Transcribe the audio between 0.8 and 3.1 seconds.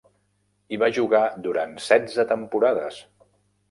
va jugar durant setze temporades.